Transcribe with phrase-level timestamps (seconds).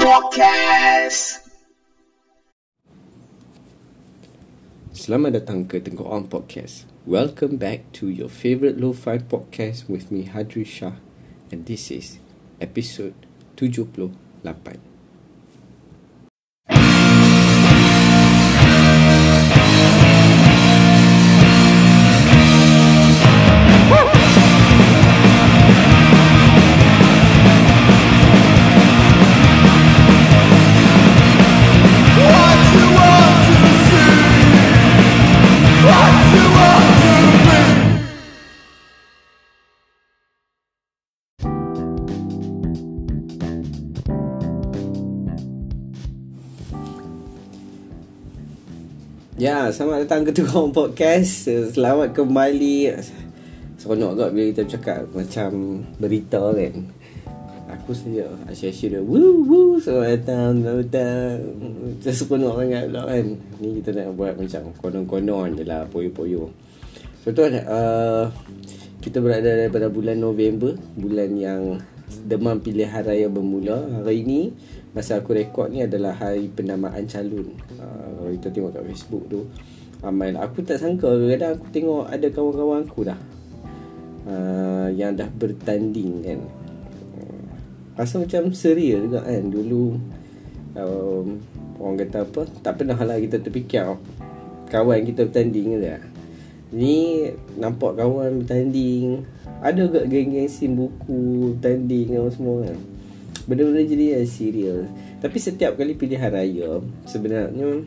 [0.00, 1.44] Podcast.
[4.96, 6.88] Selamat datang ke Tengok On Podcast.
[7.04, 10.96] Welcome back to your favorite lo-fi podcast with me Hadri Shah
[11.52, 12.16] and this is
[12.64, 13.12] episode
[13.60, 14.87] 78.
[49.38, 51.46] Ya, selamat datang ke On Podcast.
[51.46, 52.90] Selamat kembali.
[53.78, 56.74] Seronok agak bila kita cakap macam berita kan.
[57.70, 63.26] Aku saja asyik-asyik dia Woo woo Selamat datang Selamat datang Macam seronok sangat pula kan
[63.60, 66.48] Ni kita nak buat macam Konon-konon je lah Poyo-poyo
[67.28, 68.24] Betul uh,
[69.04, 71.76] Kita berada daripada bulan November Bulan yang
[72.08, 74.40] Demam pilihan raya bermula Hari ini
[74.96, 77.52] Masa aku rekod ni adalah hari penamaan calon.
[77.76, 79.40] Uh, Kalau kita tengok kat Facebook tu
[80.00, 83.20] Ramai lah Aku tak sangka kadang aku tengok ada kawan-kawan aku dah
[84.24, 86.40] uh, Yang dah bertanding kan.
[87.20, 87.48] Uh,
[88.00, 89.84] Rasa macam serius juga kan Dulu
[90.80, 91.26] um,
[91.76, 93.84] Orang kata apa Tak pernah lah kita terfikir
[94.68, 96.02] Kawan kita bertanding ke tak.
[96.76, 97.24] Ni
[97.56, 99.24] nampak kawan bertanding
[99.58, 102.78] Ada juga geng-geng sim buku Bertanding apa semua kan?
[103.50, 104.86] Benda-benda jadi yang serius
[105.18, 107.82] Tapi setiap kali pilihan raya Sebenarnya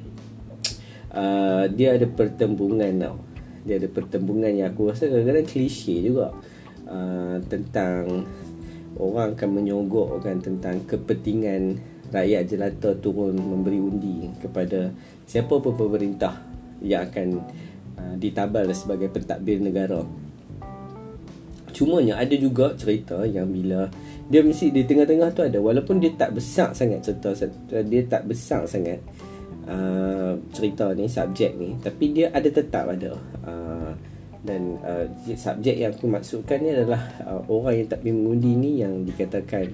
[1.16, 3.18] uh, Dia ada pertembungan tau.
[3.64, 6.36] Dia ada pertembungan yang aku rasa kadang-kadang klise juga.
[6.84, 8.28] Uh, Tentang
[9.00, 11.80] Orang akan menyogokkan tentang kepentingan
[12.12, 14.92] Rakyat jelata turun memberi undi Kepada
[15.24, 16.36] siapa pun pemerintah
[16.84, 17.28] Yang akan
[17.96, 20.04] uh, ditabal sebagai pentadbir negara
[21.82, 23.90] Cumanya ada juga cerita yang bila
[24.30, 27.34] dia mesti di tengah-tengah tu ada walaupun dia tak besar sangat cerita
[27.82, 29.02] dia tak besar sangat
[29.66, 33.18] uh, cerita ni subjek ni tapi dia ada tetap ada.
[33.42, 33.98] Uh,
[34.46, 39.02] dan uh, subjek yang aku maksudkan ni adalah uh, orang yang tak mengundi ni yang
[39.02, 39.74] dikatakan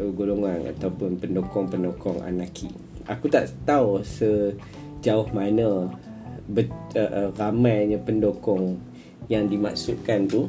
[0.00, 2.72] uh, golongan ataupun pendokong-pendokong anarki.
[3.12, 5.92] Aku tak tahu sejauh mana
[6.48, 8.80] bet, uh, uh, ramainya pendokong
[9.28, 10.48] yang dimaksudkan tu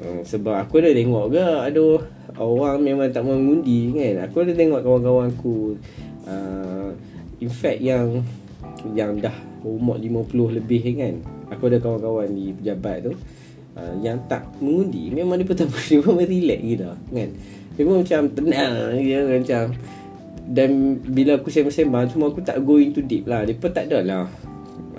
[0.00, 2.00] uh, sebab aku dah tengok ke aduh
[2.36, 4.28] orang memang tak mengundi kan.
[4.28, 5.76] Aku ada tengok kawan-kawan aku
[6.28, 6.90] uh,
[7.40, 8.20] in fact yang
[8.92, 9.32] yang dah
[9.64, 11.14] umur 50 lebih kan.
[11.54, 13.12] Aku ada kawan-kawan di pejabat tu
[13.76, 15.08] uh, yang tak mengundi.
[15.12, 17.30] Memang dia pertama dia memang relax gitu kan.
[17.76, 19.64] Dia pun macam tenang dia macam
[20.46, 20.70] dan
[21.02, 23.42] bila aku sembang-sembang cuma aku tak go into deep lah.
[23.48, 24.26] Dia pun tak ada lah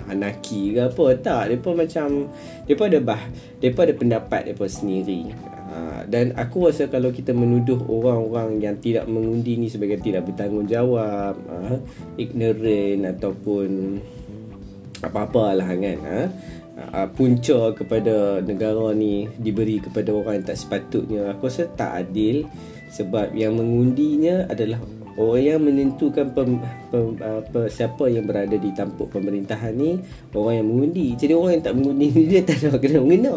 [0.08, 1.54] anarki ke apa tak.
[1.60, 2.32] Pun macam
[2.64, 3.22] pun ada bah
[3.60, 5.32] pun ada pendapat pun sendiri.
[5.68, 11.36] Ha, dan aku rasa kalau kita menuduh orang-orang yang tidak mengundi ni sebagai tidak bertanggungjawab,
[11.36, 11.76] ha,
[12.16, 14.00] ignorant ataupun
[15.04, 16.20] apa-apalah kan, ha,
[16.88, 22.48] ha, punca kepada negara ni diberi kepada orang yang tak sepatutnya, aku rasa tak adil.
[22.88, 24.80] Sebab yang mengundinya adalah
[25.18, 26.62] orang yang menentukan pem,
[26.94, 29.98] pem, apa, siapa yang berada di tampuk pemerintahan ni
[30.30, 31.18] orang yang mengundi.
[31.18, 33.34] Jadi orang yang tak mengundi ni dia tak nak kena mengena.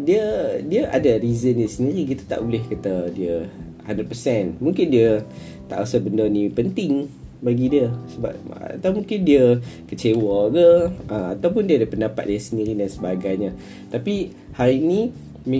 [0.00, 0.24] Dia
[0.64, 2.16] dia ada reason dia sendiri.
[2.16, 3.44] Kita tak boleh kata dia
[3.84, 5.20] 100% mungkin dia
[5.68, 7.12] tak rasa benda ni penting
[7.44, 7.92] bagi dia.
[8.16, 8.32] Sebab
[8.80, 9.60] atau mungkin dia
[9.92, 10.68] kecewa ke
[11.12, 13.50] uh, ataupun dia ada pendapat dia sendiri dan sebagainya.
[13.92, 15.12] Tapi hari ni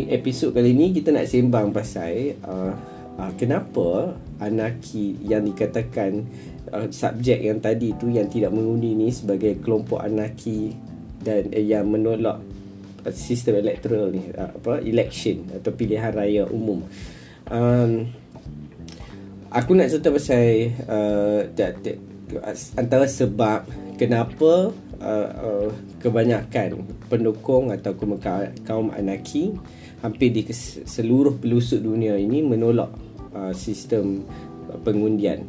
[0.09, 2.73] episod kali ni kita nak sembang pasal uh,
[3.21, 6.25] uh, kenapa anarki yang dikatakan
[6.73, 10.73] uh, subjek yang tadi tu yang tidak mengundi ni sebagai kelompok anarki
[11.21, 12.41] dan uh, yang menolak
[13.05, 16.81] uh, sistem elektoral ni uh, apa election atau pilihan raya umum?
[17.51, 18.09] Um,
[19.53, 21.41] aku nak cerita pasal uh,
[22.79, 23.67] antara sebab
[24.01, 24.73] kenapa
[25.03, 25.69] uh, uh,
[25.99, 27.93] kebanyakan pendukung atau
[28.65, 29.59] kaum anarki
[30.01, 30.47] hampir di
[30.87, 34.25] seluruh pelosok dunia ini menolak uh, sistem
[34.83, 35.47] pengundian.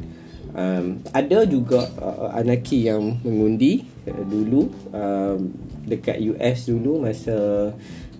[0.52, 5.40] Um, ada juga uh, anarki yang mengundi uh, dulu uh,
[5.88, 7.72] dekat US dulu masa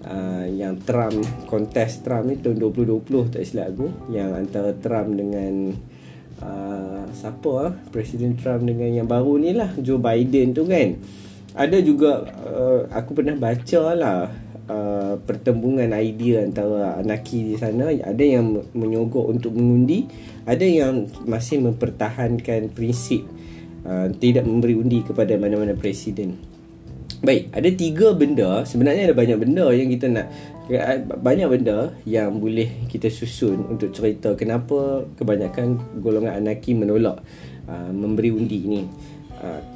[0.07, 5.77] uh, yang Trump kontes Trump ni tahun 2020 tak silap aku yang antara Trump dengan
[6.41, 10.97] uh, siapa ah Presiden Trump dengan yang baru ni lah Joe Biden tu kan
[11.53, 14.33] ada juga uh, aku pernah baca lah
[14.73, 20.09] uh, pertembungan idea antara anaki di sana ada yang menyogok untuk mengundi
[20.49, 23.23] ada yang masih mempertahankan prinsip
[23.85, 26.41] uh, tidak memberi undi kepada mana-mana presiden.
[27.23, 28.67] Baik ada tiga benda.
[28.67, 30.27] Sebenarnya ada banyak benda yang kita nak
[31.23, 37.23] banyak benda yang boleh kita susun untuk cerita kenapa kebanyakan golongan anaki menolak
[37.69, 38.83] uh, memberi undi ni.
[39.39, 39.72] Uh,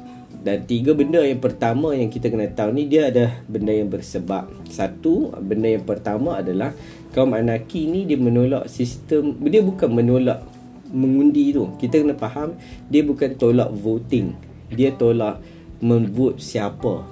[0.47, 4.47] dan tiga benda yang pertama yang kita kena tahu ni dia ada benda yang bersebab.
[4.71, 6.71] Satu, benda yang pertama adalah
[7.11, 10.39] kaum anarki ni dia menolak sistem, dia bukan menolak
[10.87, 11.67] mengundi tu.
[11.75, 12.55] Kita kena faham
[12.87, 14.39] dia bukan tolak voting.
[14.71, 15.43] Dia tolak
[15.83, 17.03] memvote siapa.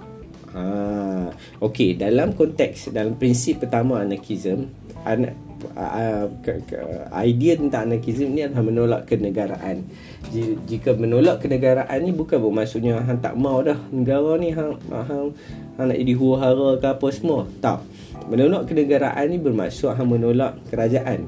[0.56, 0.64] Ha,
[1.60, 4.72] okey, dalam konteks dalam prinsip pertama anarkism,
[5.04, 5.36] anak
[5.74, 6.62] uh, ke,
[7.26, 9.82] idea tentang anarkism ni adalah menolak kenegaraan.
[10.70, 15.32] Jika menolak kenegaraan ni bukan bermaksudnya hang tak mau dah negara ni hang hang,
[15.78, 17.42] hang nak jadi huru-hara ke apa semua.
[17.62, 17.80] Tak.
[18.30, 21.26] Menolak kenegaraan ni bermaksud hang menolak kerajaan.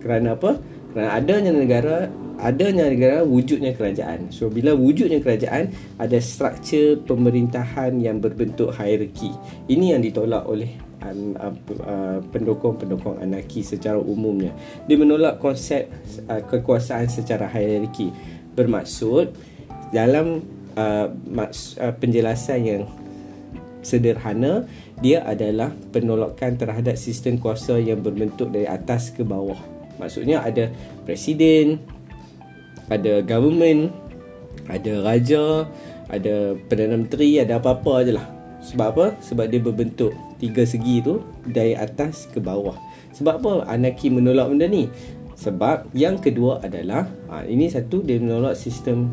[0.00, 0.60] Kerana apa?
[0.92, 2.08] Kerana adanya negara
[2.38, 4.30] adanya negara wujudnya kerajaan.
[4.30, 9.34] So bila wujudnya kerajaan ada struktur pemerintahan yang berbentuk hierarki.
[9.66, 14.50] Ini yang ditolak oleh Uh, pendukung-pendukung anarki secara umumnya.
[14.90, 15.86] Dia menolak konsep
[16.26, 18.10] uh, kekuasaan secara hierarki.
[18.58, 19.30] Bermaksud
[19.94, 20.42] dalam
[20.74, 22.82] uh, maks, uh, penjelasan yang
[23.78, 24.66] sederhana
[24.98, 29.58] dia adalah penolakan terhadap sistem kuasa yang berbentuk dari atas ke bawah.
[30.02, 30.66] Maksudnya ada
[31.06, 31.78] presiden,
[32.90, 33.94] ada government,
[34.66, 35.62] ada raja,
[36.10, 38.26] ada perdana menteri, ada apa-apa aje lah.
[38.66, 39.06] Sebab apa?
[39.22, 42.78] Sebab dia berbentuk tiga segi tu dari atas ke bawah.
[43.14, 44.86] Sebab apa anarki menolak benda ni?
[45.38, 49.10] Sebab yang kedua adalah ha, ini satu dia menolak sistem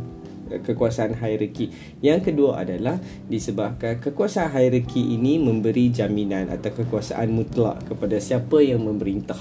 [0.49, 1.69] eh, kekuasaan hierarki.
[2.01, 2.97] Yang kedua adalah
[3.29, 9.37] disebabkan kekuasaan hierarki ini memberi jaminan atau kekuasaan mutlak kepada siapa yang memerintah.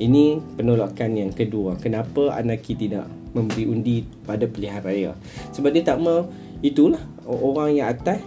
[0.00, 1.76] Ini penolakan yang kedua.
[1.76, 3.04] Kenapa anarki tidak
[3.36, 5.12] memberi undi pada pilihan raya?
[5.52, 6.24] Sebab dia tak mau
[6.64, 8.20] itulah orang yang atas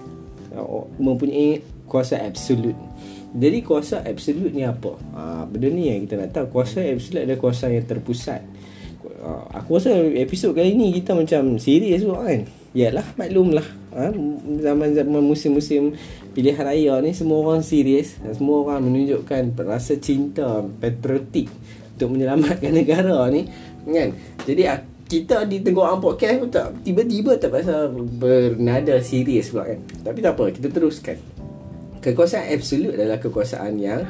[1.01, 2.75] mempunyai kuasa absolut.
[3.33, 4.93] Jadi kuasa absolut ni apa?
[5.17, 6.61] Ha, benda ni yang kita nak tahu.
[6.61, 8.41] Kuasa absolut adalah kuasa yang terpusat.
[9.01, 12.45] Ha, aku rasa episod kali ni kita macam serius juga kan.
[12.77, 13.67] Yalah maklumlah.
[13.97, 14.13] Ha,
[14.61, 15.97] zaman-zaman musim-musim
[16.37, 18.21] pilihan raya ni semua orang serius.
[18.37, 21.49] Semua orang menunjukkan rasa cinta patriotik
[21.97, 23.49] untuk menyelamatkan negara ni.
[23.89, 24.13] Kan?
[24.45, 24.63] Jadi
[25.09, 29.79] kita di Tengok Podcast pun tak tiba-tiba tak pasal bernada serius pula kan.
[30.05, 31.32] Tapi tak apa, kita teruskan
[32.03, 34.03] kekuasaan absolut adalah kekuasaan yang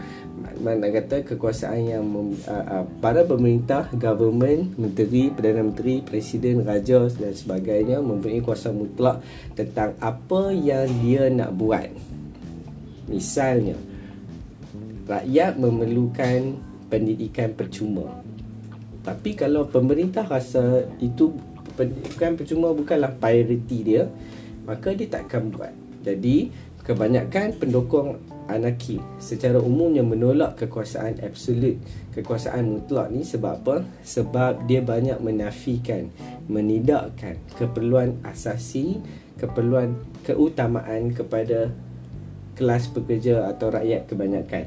[0.60, 7.06] mana kata kekuasaan yang mem, uh, uh, para pemerintah, government, menteri, perdana menteri, presiden, raja
[7.06, 9.22] dan sebagainya mempunyai kuasa mutlak
[9.54, 11.90] tentang apa yang dia nak buat.
[13.08, 13.78] Misalnya,
[15.06, 16.58] rakyat memerlukan
[16.90, 18.24] pendidikan percuma.
[19.04, 21.36] Tapi kalau pemerintah rasa itu
[21.76, 24.04] pendidikan percuma bukanlah priority dia,
[24.64, 25.76] maka dia takkan buat.
[26.04, 26.52] Jadi,
[26.84, 28.20] Kebanyakan pendukung
[28.52, 31.80] anarki secara umumnya menolak kekuasaan absolut,
[32.12, 33.76] kekuasaan mutlak ni sebab apa?
[34.04, 36.12] Sebab dia banyak menafikan,
[36.52, 39.00] menidakkan keperluan asasi,
[39.40, 39.96] keperluan
[40.28, 41.72] keutamaan kepada
[42.60, 44.66] kelas pekerja atau rakyat kebanyakan.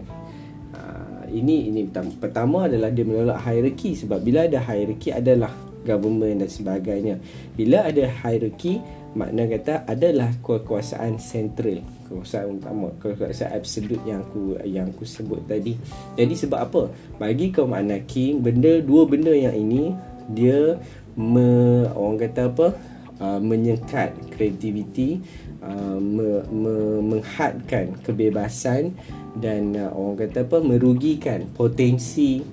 [0.73, 0.81] Ha,
[1.29, 1.85] ini ini
[2.17, 7.23] pertama adalah dia menolak hierarki sebab bila ada hierarki adalah government dan sebagainya.
[7.55, 8.83] Bila ada hierarki
[9.17, 11.81] makna kata adalah kekuasaan sentral.
[12.07, 15.79] Kekuasaan utama kekuasaan absolut yang aku yang aku sebut tadi.
[16.19, 16.83] Jadi sebab apa?
[17.17, 19.97] Bagi kaum anarki benda dua benda yang ini
[20.31, 20.77] dia
[21.17, 22.69] me, orang kata apa?
[23.17, 25.25] Uh, menyekat kreativiti
[25.65, 28.93] uh, me, me, menghadkan kebebasan
[29.41, 30.61] dan uh, orang kata apa?
[30.61, 32.45] Merugikan potensi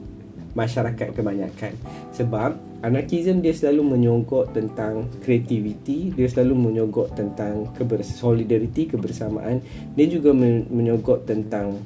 [0.55, 1.75] masyarakat kebanyakan.
[2.15, 9.63] Sebab Anarkism dia selalu menyogok tentang kreativiti, dia selalu menyogok tentang keber- solidariti, kebersamaan,
[9.95, 10.35] dia juga
[10.67, 11.79] menyogok tentang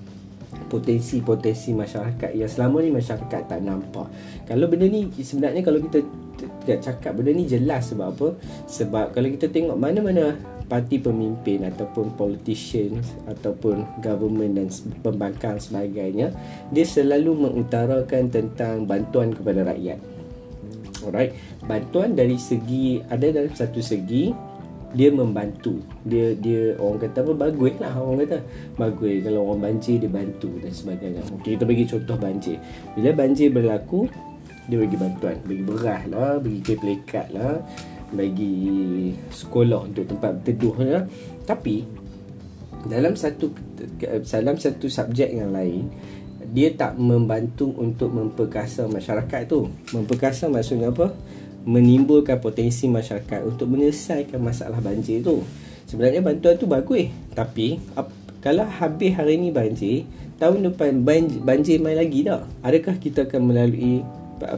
[0.74, 4.10] potensi-potensi masyarakat yang selama ni masyarakat tak nampak.
[4.50, 6.02] Kalau benda ni sebenarnya kalau kita
[6.66, 8.28] tidak cakap benda ni jelas sebab apa?
[8.66, 10.34] Sebab kalau kita tengok mana-mana
[10.68, 14.68] parti pemimpin ataupun politicians ataupun government dan
[15.06, 16.34] pembangkang sebagainya,
[16.74, 20.17] dia selalu mengutarakan tentang bantuan kepada rakyat.
[21.08, 21.32] Alright.
[21.64, 24.32] Bantuan dari segi ada dalam satu segi
[24.96, 25.84] dia membantu.
[26.08, 28.40] Dia dia orang kata apa bagus lah orang kata.
[28.80, 31.22] Bagus kalau orang banjir dia bantu dan sebagainya.
[31.40, 32.58] Okey kita bagi contoh banjir.
[32.96, 34.08] Bila banjir berlaku
[34.68, 37.64] dia bagi bantuan, bagi beras lah, bagi kain pelikat lah,
[38.12, 38.56] bagi
[39.32, 41.04] sekolah untuk tempat berteduh lah.
[41.48, 41.88] Tapi
[42.88, 43.52] dalam satu
[44.24, 45.92] dalam satu subjek yang lain
[46.52, 49.68] dia tak membantu untuk memperkasa masyarakat tu.
[49.92, 51.12] Memperkasa maksudnya apa?
[51.68, 55.44] Menimbulkan potensi masyarakat untuk menyelesaikan masalah banjir tu.
[55.88, 58.12] Sebenarnya bantuan tu bagus tapi ap,
[58.44, 60.04] kalau habis hari ni banjir
[60.40, 64.04] tahun depan banjir, banjir main lagi tak adakah kita akan melalui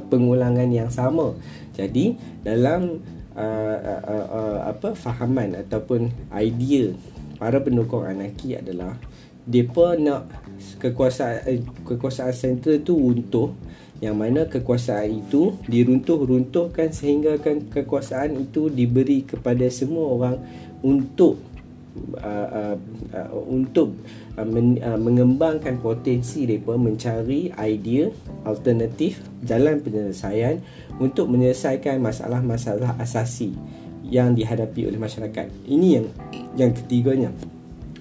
[0.09, 1.33] pengulangan yang sama?
[1.73, 2.99] Jadi dalam
[3.33, 6.93] uh, uh, uh, uh, apa fahaman ataupun idea
[7.39, 8.99] para pendukung anarki adalah
[9.47, 10.27] depa nak
[10.79, 13.55] kekuasaan eh, kekuasaan sentral tu runtuh
[13.99, 20.35] yang mana kekuasaan itu diruntuh-runtuhkan sehingga kan kekuasaan itu diberi kepada semua orang
[20.79, 21.35] untuk
[22.15, 22.75] uh, uh,
[23.11, 23.99] uh, untuk
[24.39, 28.07] uh, men, uh, mengembangkan potensi mereka mencari idea
[28.47, 30.63] alternatif jalan penyelesaian
[30.95, 33.51] untuk menyelesaikan masalah-masalah asasi
[34.07, 35.47] yang dihadapi oleh masyarakat.
[35.67, 36.07] Ini yang
[36.55, 37.29] yang ketiganya.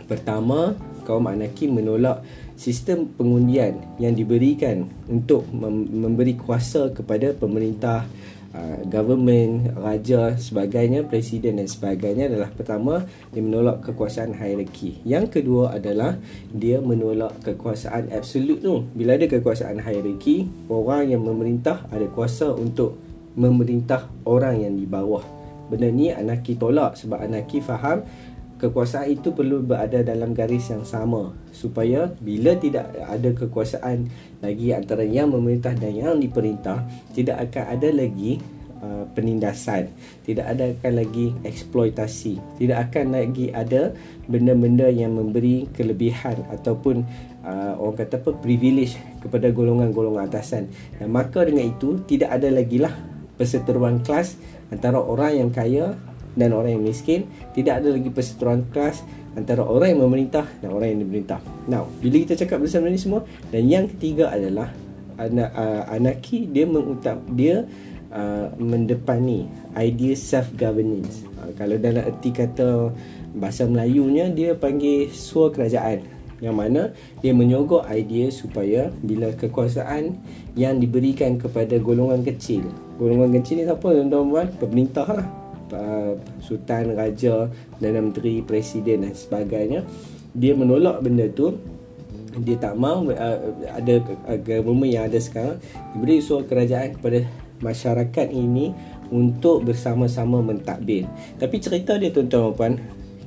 [0.09, 0.73] Pertama,
[1.09, 2.21] kaum anarki menolak
[2.61, 8.05] sistem pengundian yang diberikan untuk memberi kuasa kepada pemerintah
[8.53, 15.01] uh, government, raja, sebagainya, presiden dan sebagainya adalah pertama dia menolak kekuasaan hierarki.
[15.09, 16.21] Yang kedua adalah
[16.53, 18.85] dia menolak kekuasaan absolut tu.
[18.93, 23.01] Bila ada kekuasaan hierarki, orang yang memerintah ada kuasa untuk
[23.39, 25.23] memerintah orang yang di bawah.
[25.69, 28.03] Benda ni anarki tolak sebab anarki faham
[28.59, 34.11] kekuasaan itu perlu berada dalam garis yang sama supaya bila tidak ada kekuasaan
[34.43, 36.83] lagi antara yang memerintah dan yang diperintah
[37.15, 38.43] tidak akan ada lagi
[38.83, 39.95] uh, penindasan
[40.27, 43.95] tidak ada akan lagi eksploitasi tidak akan lagi ada
[44.27, 47.07] benda-benda yang memberi kelebihan ataupun
[47.49, 50.69] uh, orang kata apa privilege kepada golongan-golongan atasan.
[51.01, 52.93] Dan maka dengan itu tidak ada lagi lah
[53.41, 54.37] perseteruan kelas
[54.69, 55.97] antara orang yang kaya
[56.35, 59.07] dan orang yang miskin tidak ada lagi perseteruan kelas
[59.39, 61.41] antara orang yang memerintah dan orang yang diperintah.
[61.71, 63.23] Now bila kita cakap bersama ni semua
[63.55, 64.75] dan yang ketiga adalah
[65.19, 67.67] anak uh, anarki dia mengutap dia
[68.15, 72.95] uh, mendepani idea self governance uh, kalau dalam erti kata
[73.35, 76.07] bahasa Melayunya dia panggil sua kerajaan
[76.39, 80.15] yang mana dia menyogok idea supaya bila kekuasaan
[80.55, 82.63] yang diberikan kepada golongan kecil
[82.95, 83.91] golongan kecil ni siapa?
[83.91, 85.27] Tuan-tuan pemerintah lah
[85.73, 89.85] uh, sultan raja dan menteri presiden dan sebagainya
[90.37, 91.57] dia menolak benda tu.
[92.39, 93.95] Dia tak mahu uh, ada
[94.31, 95.59] agama yang ada sekarang
[95.91, 97.27] diberi suara kerajaan kepada
[97.59, 98.71] masyarakat ini
[99.11, 101.11] untuk bersama-sama mentadbir.
[101.41, 102.73] Tapi cerita dia tuan-tuan puan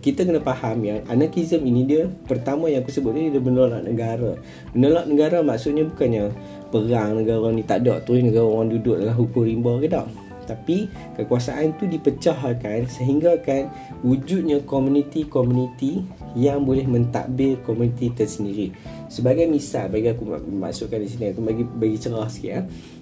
[0.01, 4.33] kita kena faham yang anarkism ini dia pertama yang aku sebut ni dia menolak negara.
[4.73, 6.33] Menolak negara maksudnya bukannya
[6.73, 10.89] perang negara ni tak ada tu negara orang duduk dalam hukum rimba ke tak tapi
[11.17, 13.69] kekuasaan itu dipecahkan sehingga kan
[14.01, 16.03] wujudnya komuniti-komuniti
[16.37, 18.73] yang boleh mentadbir komuniti tersendiri.
[19.11, 22.61] Sebagai misal bagi aku masukkan di sini aku bagi bagi cerah sikit ya.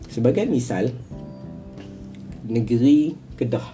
[0.10, 0.90] Sebagai misal
[2.50, 3.68] negeri Kedah.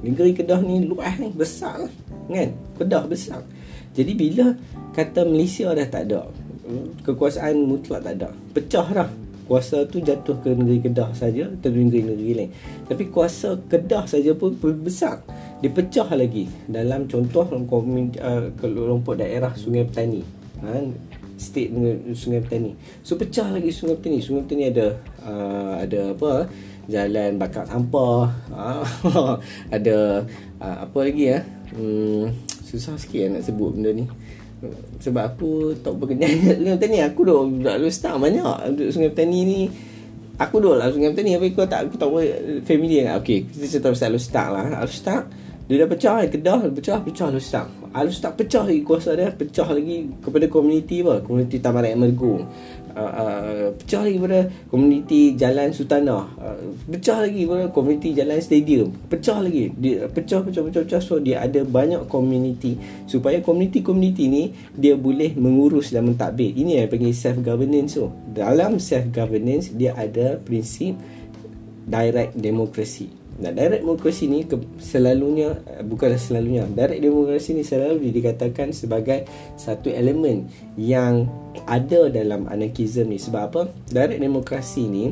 [0.00, 1.88] Negeri Kedah ni luas ni besar
[2.30, 2.50] kan?
[2.78, 3.42] Kedah besar.
[3.90, 4.54] Jadi bila
[4.94, 6.30] kata Malaysia dah tak ada
[7.02, 8.30] kekuasaan mutlak tak ada.
[8.54, 9.10] Pecah dah
[9.50, 12.50] kuasa tu jatuh ke negeri Kedah saja atau negeri-negeri lain.
[12.86, 15.26] Tapi kuasa Kedah saja pun besar.
[15.58, 20.22] Dia pecah lagi dalam contoh uh, kelompok daerah Sungai Petani.
[20.62, 20.86] Ha,
[21.34, 21.74] state
[22.14, 22.78] Sungai Petani.
[23.02, 24.22] So pecah lagi Sungai Petani.
[24.22, 24.86] Sungai Petani ada
[25.26, 26.32] uh, ada apa?
[26.86, 28.30] Jalan bakar sampah.
[28.54, 28.86] Uh,
[29.76, 30.22] ada
[30.62, 31.42] uh, apa lagi ya?
[31.74, 32.30] Hmm,
[32.62, 34.06] susah sikit nak sebut benda ni
[35.00, 36.28] sebab aku tak berkenan
[36.60, 36.98] Sungai Petani.
[37.08, 37.40] Aku dah
[37.76, 38.76] lalu start banyak.
[38.76, 39.60] Duduk Sungai Petani ni
[40.36, 41.36] aku duduk lah Sungai Petani.
[41.40, 42.08] Tapi aku tak aku tak
[42.68, 44.66] familiar dengan okay kita cerita pasal lalu start lah.
[44.84, 45.24] Lalu start
[45.70, 49.70] dia dah pecah Kedah pecah pecah lalu start lalu start pecah lagi kuasa dia pecah
[49.70, 51.22] lagi kepada komuniti apa?
[51.22, 52.42] Komuniti Tamarat Mergung
[52.96, 58.88] uh, pecah lagi pada komuniti Jalan Sultanah uh, pecah lagi pada komuniti Jalan Stadium.
[59.06, 59.70] Pecah lagi.
[59.76, 61.02] Dia pecah pecah pecah pecah.
[61.02, 62.80] So dia ada banyak komuniti.
[63.06, 66.56] Supaya komuniti-komuniti ni dia boleh mengurus dan mentadbir.
[66.56, 70.96] Ini yang panggil self governance so dalam self governance dia ada prinsip
[71.90, 76.68] direct democracy Nah, direct demokrasi ni ke, selalunya eh, bukanlah selalunya.
[76.68, 79.24] Direct demokrasi ni selalu dikatakan sebagai
[79.56, 80.44] satu elemen
[80.76, 81.24] yang
[81.64, 83.16] ada dalam anarkism ni.
[83.16, 83.62] Sebab apa?
[83.88, 85.08] Direct demokrasi ni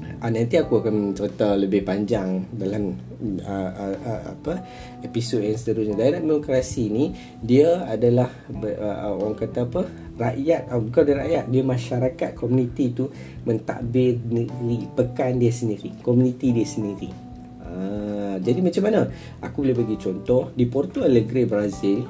[0.00, 2.96] uh, nanti aku akan cerita lebih panjang dalam
[3.44, 4.54] uh, uh, uh, apa
[5.04, 5.96] episod yang seterusnya.
[6.00, 7.12] Direct demokrasi ni
[7.44, 9.84] dia adalah uh, orang kata apa?
[10.12, 13.08] rakyat uh, bukan dia rakyat dia masyarakat komuniti tu
[13.48, 14.20] mentadbir
[14.92, 17.21] pekan dia sendiri komuniti dia sendiri
[17.72, 19.00] Ah, jadi macam mana?
[19.40, 22.04] Aku boleh bagi contoh di Porto Alegre Brazil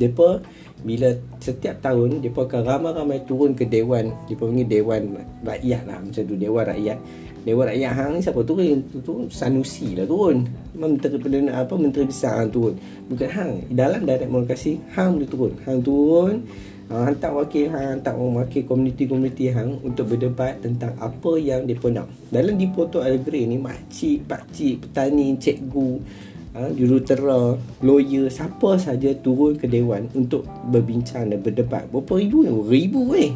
[0.00, 0.40] Depa
[0.80, 1.12] bila
[1.44, 5.12] setiap tahun depa akan ramai-ramai turun ke dewan, depa panggil dewan
[5.44, 6.98] rakyat lah macam tu dewan rakyat.
[7.40, 8.80] Dewan rakyat hang ni siapa turun?
[8.88, 10.48] Tu Sanusi lah turun.
[10.72, 12.80] Menteri Perdana apa Menteri Besar hang turun.
[13.12, 13.52] Bukan hang.
[13.68, 15.52] Dalam direct demokrasi hang boleh turun.
[15.68, 16.48] Hang turun
[16.90, 22.10] uh, hantar wakil hang, hantar wakil komuniti-komuniti hang untuk berdebat tentang apa yang depa nak.
[22.28, 25.90] Dalam di Porto Alegre ni makcik, pakcik, petani, cikgu
[26.54, 31.86] ha, jurutera, lawyer, siapa saja turun ke dewan untuk berbincang dan berdebat.
[31.88, 32.50] Berapa ribu ni?
[32.50, 33.32] Ribu eh.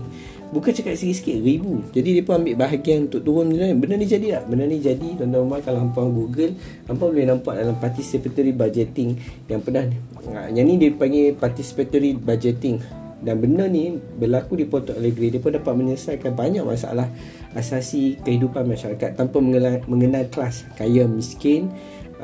[0.54, 1.82] Bukan cakap sikit-sikit, ribu.
[1.90, 3.50] Jadi pun ambil bahagian untuk turun.
[3.50, 4.42] Benda ni jadi tak?
[4.46, 5.18] Benda ni jadi.
[5.18, 6.54] Tuan-tuan kalau hampa Google,
[6.87, 9.18] hampa boleh nampak dalam participatory budgeting
[9.50, 9.90] yang pernah.
[10.30, 12.78] Ha, yang ni dia panggil participatory budgeting.
[13.24, 17.08] Dan benda ni berlaku di Porto Alegre Dia pun dapat menyelesaikan banyak masalah
[17.56, 20.68] Asasi kehidupan masyarakat Tanpa mengenal, mengenal kelas.
[20.76, 21.72] Kaya, miskin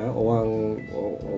[0.00, 0.80] ha, orang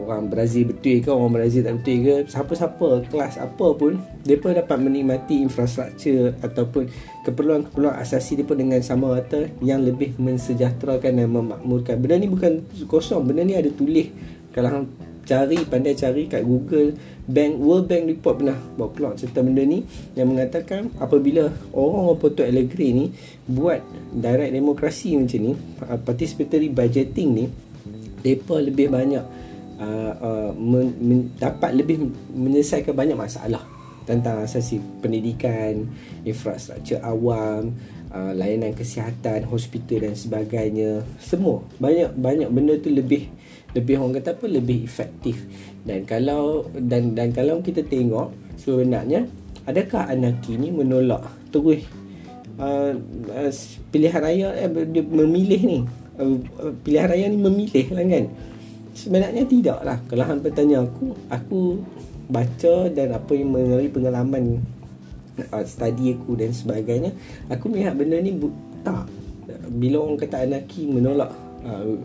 [0.06, 4.78] orang Brazil betul ke orang Brazil tak betul ke siapa-siapa kelas apa pun depa dapat
[4.78, 6.86] menikmati infrastruktur ataupun
[7.26, 11.98] keperluan-keperluan asasi depa dengan sama rata yang lebih mensejahterakan dan memakmurkan.
[11.98, 14.10] Benda ni bukan kosong benda ni ada tulis
[14.54, 14.86] kalau
[15.22, 19.86] cari pandai cari kat Google Bank World Bank report pernah buat keluar cerita benda ni
[20.18, 23.14] yang mengatakan apabila orang-orang Porto Alegre ni
[23.46, 25.52] buat direct demokrasi macam ni
[26.02, 27.44] participatory budgeting ni
[28.22, 29.24] mereka lebih banyak
[29.82, 33.71] uh, uh, men, men, dapat lebih menyelesaikan banyak masalah
[34.12, 35.88] tentang asasi pendidikan,
[36.28, 37.72] infrastruktur awam,
[38.12, 41.00] uh, layanan kesihatan, hospital dan sebagainya.
[41.16, 43.32] Semua banyak banyak benda tu lebih
[43.72, 45.48] lebih orang kata apa lebih efektif.
[45.82, 49.26] Dan kalau dan dan kalau kita tengok sebenarnya
[49.66, 51.22] adakah anarki ni menolak
[51.54, 51.86] terus
[52.58, 52.94] uh,
[53.30, 53.50] uh,
[53.94, 55.80] pilihan raya eh, dia memilih ni
[56.12, 58.28] Uh, uh, pilihan raya ni memilih lah kan
[58.92, 61.80] sebenarnya tidak lah kalau hampa tanya aku aku
[62.30, 64.62] baca dan apa yang melalui pengalaman
[65.50, 67.16] uh, study aku dan sebagainya
[67.48, 69.06] aku melihat benda ni bu- tak.
[69.72, 71.32] Bila orang kata anarki menolak
[71.66, 71.98] uh,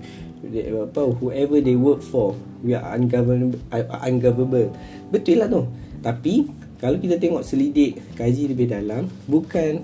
[0.87, 4.73] apa whoever they work for we are ungovernable, uh, ungovernable.
[5.09, 5.65] Betul lah tu.
[6.01, 9.81] Tapi kalau kita tengok selidik kaji lebih dalam bukan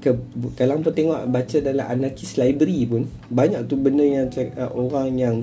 [0.00, 0.16] ke,
[0.56, 5.36] kalau apa tengok baca dalam anarkis library pun banyak tu benda yang uh, orang yang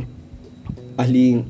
[0.97, 1.41] ahli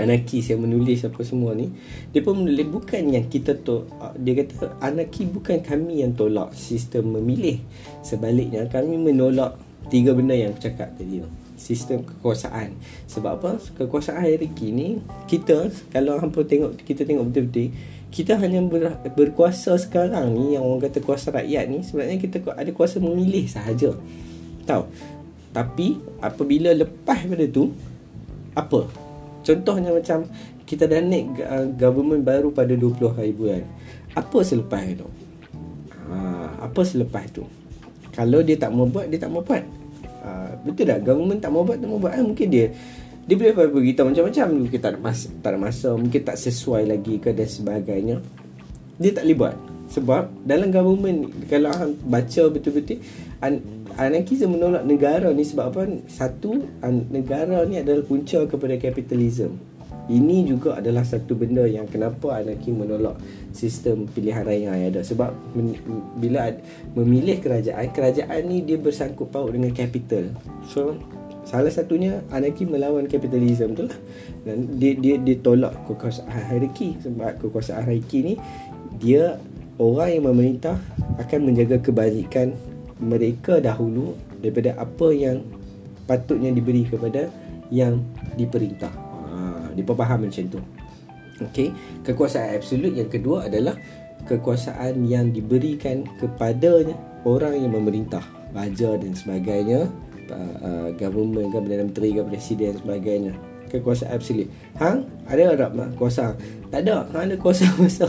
[0.00, 1.72] anarkis yang menulis apa semua ni
[2.12, 7.16] dia pun menulis bukan yang kita uh, dia kata anarki bukan kami yang tolak sistem
[7.16, 7.60] memilih.
[8.04, 9.56] Sebaliknya kami menolak
[9.88, 11.30] tiga benda yang aku cakap tadi tu.
[11.56, 12.76] Sistem kekuasaan.
[13.08, 13.50] Sebab apa?
[13.80, 17.72] Kekuasaan hari ni kita kalau hampa tengok kita tengok betul-betul
[18.16, 22.70] kita hanya ber, berkuasa sekarang ni yang orang kata kuasa rakyat ni sebenarnya kita ada
[22.72, 23.92] kuasa memilih sahaja.
[24.64, 24.84] Tahu?
[25.52, 27.72] Tapi apabila lepas pada tu
[28.56, 29.05] apa
[29.46, 30.26] contohnya macam
[30.66, 33.62] kita dah naik uh, government baru pada 20 hari bulan.
[34.18, 35.06] Apa selepas itu?
[36.06, 36.16] Ha,
[36.66, 37.46] apa selepas tu
[38.16, 39.60] kalau dia tak mau buat dia tak mau buat.
[40.24, 41.04] Ha, betul tak?
[41.04, 42.16] Government tak mau buat tak mau buat.
[42.16, 42.72] Ha, mungkin dia
[43.26, 44.46] dia boleh beritahu macam-macam.
[44.64, 48.16] Mungkin tak ada masa tak ada masa mungkin tak sesuai lagi ke dan sebagainya.
[48.96, 52.98] Dia tak boleh buat sebab dalam government kalau hang baca betul-betul
[53.40, 53.62] an,
[53.94, 55.82] anarkism menolak negara ni sebab apa?
[56.10, 62.38] Satu an, negara ni adalah punca kepada kapitalisme ini juga adalah satu benda yang kenapa
[62.38, 63.18] anarki menolak
[63.50, 65.02] sistem pilihan raya yang ada.
[65.02, 65.74] Sebab men,
[66.22, 66.54] bila
[66.94, 70.30] memilih kerajaan kerajaan ni dia bersangkut paut dengan capital.
[70.70, 70.94] So
[71.46, 73.98] Salah satunya anarki melawan kapitalisme tu lah.
[74.42, 76.98] Dan dia dia dia tolak kekuasaan hierarki.
[77.06, 78.34] Sebab kekuasaan hierarki ni
[78.98, 79.38] dia
[79.76, 80.76] orang yang memerintah
[81.20, 82.56] akan menjaga kebajikan
[82.96, 85.44] mereka dahulu daripada apa yang
[86.08, 87.28] patutnya diberi kepada
[87.68, 88.00] yang
[88.38, 88.92] diperintah.
[88.92, 90.60] Ha, dia faham macam tu.
[91.36, 91.68] Okey,
[92.00, 93.76] kekuasaan absolut yang kedua adalah
[94.24, 96.96] kekuasaan yang diberikan kepadanya
[97.28, 98.24] orang yang memerintah,
[98.56, 99.92] raja dan sebagainya
[100.32, 103.36] uh, government ke Perdana Menteri ke Presiden sebagainya.
[103.68, 104.48] Kekuasaan absolut
[104.80, 106.32] hang ada tak kuasa?
[106.72, 108.08] Tak ada hang ada kuasa masa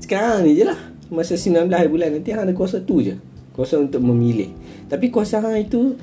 [0.00, 3.20] sekarang ni je lah masa 19 bulan nanti hang ada kuasa tu je.
[3.52, 4.48] Kuasa untuk memilih.
[4.88, 5.94] Tapi kuasa hang itu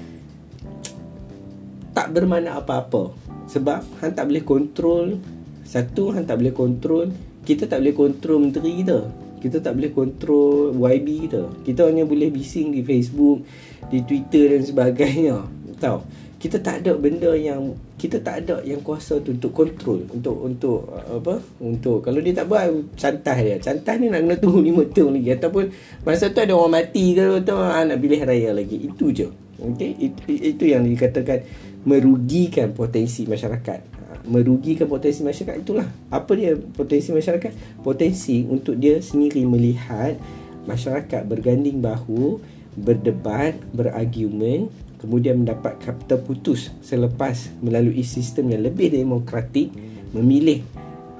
[1.92, 3.12] tak bermakna apa-apa.
[3.50, 5.18] Sebab hang tak boleh kontrol.
[5.66, 7.10] Satu hang tak boleh kontrol.
[7.42, 9.00] Kita tak boleh kontrol menteri kita.
[9.40, 11.44] Kita tak boleh kontrol YB kita.
[11.66, 13.42] Kita hanya boleh bising di Facebook
[13.90, 15.38] di Twitter dan sebagainya.
[15.82, 20.40] Tahu kita tak ada benda yang kita tak ada yang kuasa tu untuk kontrol untuk
[20.40, 23.60] untuk uh, apa untuk kalau dia tak buat cantas dia.
[23.60, 25.30] Cantas ni nak kena tunggu 5 tahun lagi.
[25.36, 25.64] Ataupun
[26.08, 28.88] masa tu ada orang mati ke tu ah, nak pilih raya lagi.
[28.88, 29.28] Itu je.
[29.60, 29.92] Okey?
[30.00, 31.44] Itu, itu yang dikatakan
[31.84, 33.80] merugikan potensi masyarakat.
[34.00, 35.92] Ha, merugikan potensi masyarakat itulah.
[36.08, 37.84] Apa dia potensi masyarakat?
[37.84, 40.16] Potensi untuk dia sendiri melihat
[40.64, 42.40] masyarakat berganding bahu
[42.80, 49.72] berdebat berargumen kemudian mendapat kata putus selepas melalui sistem yang lebih demokratik
[50.12, 50.62] memilih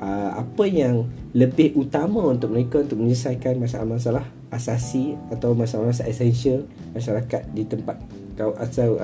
[0.04, 7.42] uh, apa yang lebih utama untuk mereka untuk menyelesaikan masalah-masalah asasi atau masalah-masalah esensial masyarakat
[7.54, 8.02] di tempat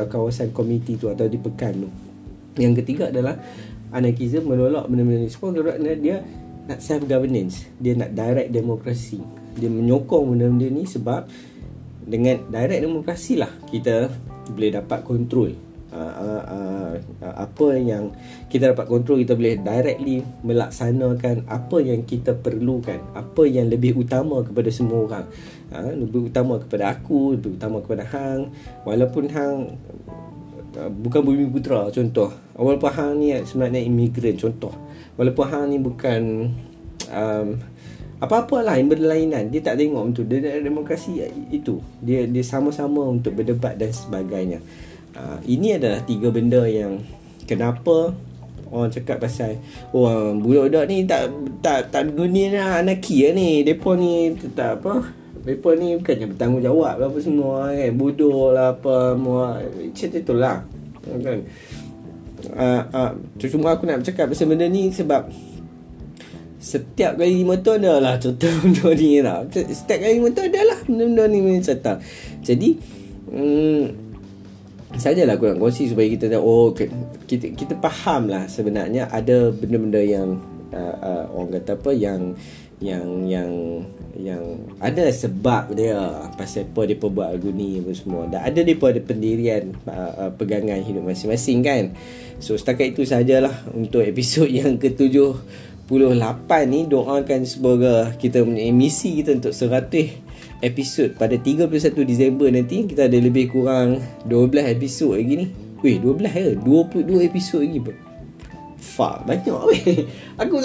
[0.10, 1.90] kawasan komuniti tu atau di pekan tu.
[2.58, 3.38] Yang ketiga adalah
[3.92, 6.24] anarkisme menolak benda-benda ni semua kerana dia
[6.66, 9.22] nak self governance, dia nak direct demokrasi.
[9.56, 11.30] Dia menyokong benda-benda ni sebab
[12.06, 14.10] dengan direct demokrasi lah kita
[14.52, 15.52] boleh dapat kontrol
[15.96, 16.44] uh, uh,
[17.24, 18.12] uh, apa yang
[18.52, 24.44] kita dapat kontrol kita boleh directly melaksanakan apa yang kita perlukan apa yang lebih utama
[24.44, 25.26] kepada semua orang.
[25.72, 28.52] Uh, lebih utama kepada aku lebih utama kepada hang.
[28.84, 29.58] Walaupun hang
[30.76, 32.30] bukan bumi putra contoh.
[32.56, 34.76] Walaupun hang ni sebenarnya imigran contoh.
[35.16, 36.52] Walaupun hang ni bukan
[37.10, 37.48] um,
[38.16, 41.84] apa-apa yang berlainan dia tak tengok untuk dia demokrasi itu.
[42.00, 44.64] Dia dia sama-sama untuk berdebat dan sebagainya.
[45.16, 47.00] Uh, ini adalah tiga benda yang
[47.48, 48.16] kenapa
[48.72, 49.56] orang cakap pasal
[49.96, 51.32] oh budak-budak ni tak
[51.64, 53.64] tak tak guna lah anarki lah ni.
[53.68, 55.12] Depa ni tak apa
[55.46, 57.92] depa ni bukannya bertanggungjawab lah apa semua kan.
[57.94, 59.46] Bodoh lah apa semua.
[59.62, 60.58] Macam tu lah.
[61.06, 61.40] Kan?
[62.46, 65.30] Uh, uh, cuma aku nak bercakap pasal benda ni sebab
[66.66, 69.46] Setiap kali lima tahun dah lah Contoh benda ni lah.
[69.54, 71.94] Setiap kali lima tahun dah lah Benda-benda ni macam cerita
[72.42, 72.70] Jadi
[73.30, 73.84] hmm,
[74.98, 80.02] Sajalah aku nak kongsi Supaya kita tahu Oh kita, kita faham lah Sebenarnya ada benda-benda
[80.02, 80.42] yang
[80.74, 82.34] uh, uh, Orang kata apa Yang
[82.82, 83.52] Yang Yang
[84.18, 84.44] Yang
[84.82, 86.02] Ada sebab dia
[86.34, 88.26] Pasal apa dia buat lagu ni Apa semua.
[88.26, 91.94] Dan ada dia ada pendirian uh, uh, Pegangan hidup masing-masing kan.
[92.42, 95.38] So setakat itu sajalah Untuk episod yang ketujuh
[95.86, 101.70] 28 ni doakan semoga kita punya emisi kita untuk 100 episod pada 31
[102.02, 105.48] Disember nanti kita ada lebih kurang 12 episod lagi ni.
[105.86, 106.46] Weh 12 ke?
[106.58, 107.96] 22 episod lagi pun.
[108.82, 110.10] Fuck banyak weh.
[110.42, 110.58] Aku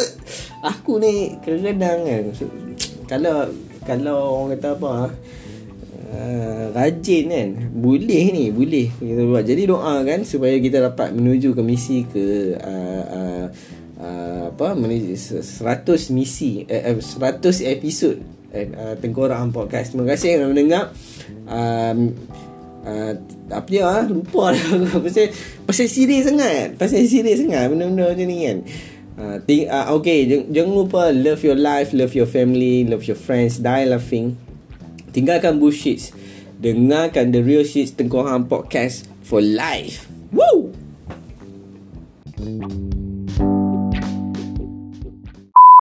[0.64, 2.24] aku ni kadang-kadang kan
[3.08, 3.36] kalau
[3.84, 4.92] kalau orang kata apa
[6.14, 11.56] uh, rajin kan boleh ni boleh kita buat jadi doa kan supaya kita dapat menuju
[11.56, 13.44] ke misi ke uh, uh,
[14.00, 18.16] uh, apa 100 misi uh, 100 episod.
[18.50, 19.94] Uh, tengkorak podcast.
[19.94, 20.90] Terima kasih yang mendengar.
[21.46, 22.18] Um,
[22.82, 23.14] uh,
[23.46, 24.64] apa dia ah lupa lah.
[25.06, 25.30] Pasal
[25.68, 26.74] pasal serius sangat.
[26.74, 27.70] Pasal serius sangat.
[27.70, 28.58] Benda-benda macam ni kan.
[29.20, 33.18] Uh, think, uh, okay jangan, jangan lupa love your life love your family love your
[33.18, 34.32] friends die laughing.
[35.12, 36.10] Tinggalkan bullshit
[36.56, 40.08] dengarkan the real shit tengkorak podcast for life.
[40.32, 40.72] Woo